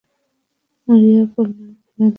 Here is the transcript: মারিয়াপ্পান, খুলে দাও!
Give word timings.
মারিয়াপ্পান, 0.87 1.49
খুলে 1.53 1.69
দাও! 1.97 2.09